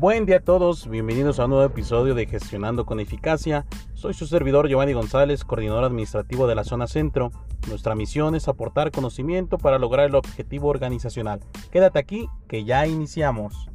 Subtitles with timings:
[0.00, 3.66] Buen día a todos, bienvenidos a un nuevo episodio de Gestionando con Eficacia.
[3.94, 7.32] Soy su servidor Giovanni González, coordinador administrativo de la zona centro.
[7.66, 11.40] Nuestra misión es aportar conocimiento para lograr el objetivo organizacional.
[11.72, 13.68] Quédate aquí que ya iniciamos.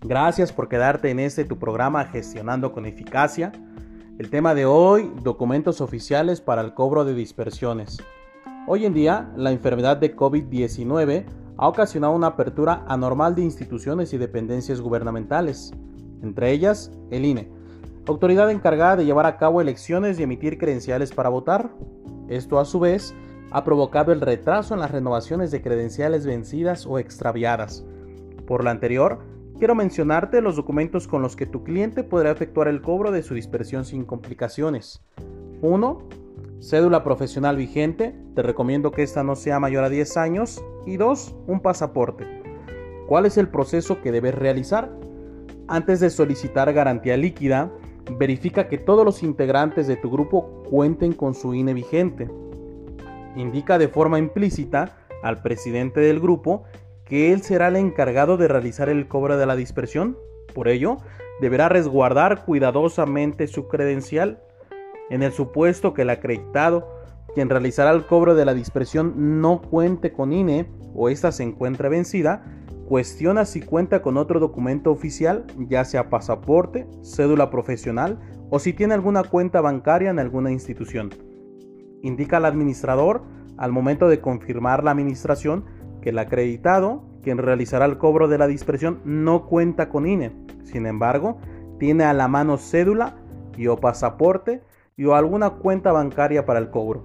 [0.00, 3.52] Gracias por quedarte en este tu programa Gestionando con Eficacia.
[4.18, 7.98] El tema de hoy, documentos oficiales para el cobro de dispersiones.
[8.66, 11.24] Hoy en día, la enfermedad de COVID-19
[11.56, 15.72] ha ocasionado una apertura anormal de instituciones y dependencias gubernamentales,
[16.20, 17.48] entre ellas el INE,
[18.08, 21.70] autoridad encargada de llevar a cabo elecciones y emitir credenciales para votar.
[22.28, 23.14] Esto a su vez
[23.52, 27.84] ha provocado el retraso en las renovaciones de credenciales vencidas o extraviadas.
[28.48, 29.20] Por lo anterior,
[29.58, 33.34] Quiero mencionarte los documentos con los que tu cliente podrá efectuar el cobro de su
[33.34, 35.02] dispersión sin complicaciones.
[35.62, 36.08] 1.
[36.60, 38.14] Cédula profesional vigente.
[38.36, 40.62] Te recomiendo que esta no sea mayor a 10 años.
[40.86, 41.34] Y 2.
[41.48, 42.24] Un pasaporte.
[43.08, 44.92] ¿Cuál es el proceso que debes realizar?
[45.66, 47.72] Antes de solicitar garantía líquida,
[48.16, 52.30] verifica que todos los integrantes de tu grupo cuenten con su INE vigente.
[53.34, 56.62] Indica de forma implícita al presidente del grupo
[57.08, 60.16] que él será el encargado de realizar el cobro de la dispersión.
[60.54, 60.98] Por ello,
[61.40, 64.42] deberá resguardar cuidadosamente su credencial.
[65.10, 66.86] En el supuesto que el acreditado,
[67.34, 71.88] quien realizará el cobro de la dispersión, no cuente con INE o ésta se encuentre
[71.88, 72.44] vencida,
[72.86, 78.18] cuestiona si cuenta con otro documento oficial, ya sea pasaporte, cédula profesional
[78.50, 81.10] o si tiene alguna cuenta bancaria en alguna institución.
[82.02, 83.22] Indica al administrador,
[83.56, 85.64] al momento de confirmar la administración,
[86.00, 90.32] que el acreditado, quien realizará el cobro de la dispersión, no cuenta con INE.
[90.64, 91.38] Sin embargo,
[91.78, 93.16] tiene a la mano cédula
[93.56, 94.62] y o pasaporte
[94.96, 97.02] y o alguna cuenta bancaria para el cobro.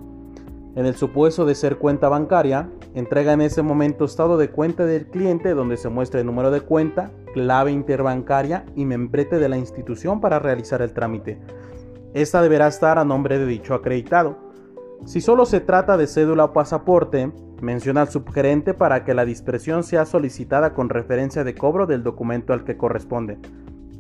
[0.76, 5.06] En el supuesto de ser cuenta bancaria, entrega en ese momento estado de cuenta del
[5.06, 10.20] cliente donde se muestra el número de cuenta, clave interbancaria y membrete de la institución
[10.20, 11.40] para realizar el trámite.
[12.16, 14.38] Esta deberá estar a nombre de dicho acreditado.
[15.06, 17.31] Si solo se trata de cédula o pasaporte,
[17.64, 22.52] Menciona al subgerente para que la dispersión sea solicitada con referencia de cobro del documento
[22.52, 23.40] al que corresponde.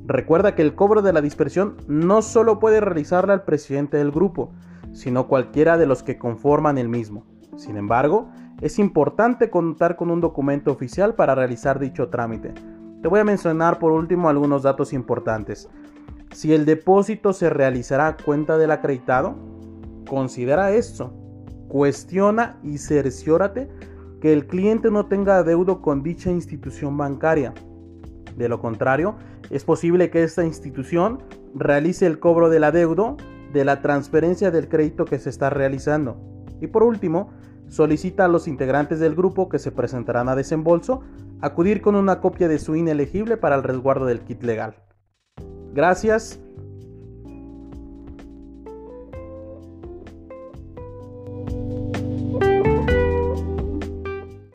[0.05, 4.51] Recuerda que el cobro de la dispersión no solo puede realizarla el presidente del grupo,
[4.91, 7.25] sino cualquiera de los que conforman el mismo.
[7.55, 8.27] Sin embargo,
[8.59, 12.53] es importante contar con un documento oficial para realizar dicho trámite.
[13.01, 15.69] Te voy a mencionar por último algunos datos importantes.
[16.33, 19.37] Si el depósito se realizará a cuenta del acreditado,
[20.05, 21.13] considera esto
[21.73, 23.67] Cuestiona y cerciórate
[24.21, 27.51] que el cliente no tenga deudo con dicha institución bancaria.
[28.37, 29.15] De lo contrario,
[29.49, 31.23] es posible que esta institución
[31.55, 33.17] realice el cobro del adeudo
[33.53, 36.15] de la transferencia del crédito que se está realizando.
[36.61, 37.31] Y por último,
[37.69, 41.01] solicita a los integrantes del grupo que se presentarán a desembolso
[41.41, 44.75] acudir con una copia de su inelegible para el resguardo del kit legal.
[45.73, 46.39] Gracias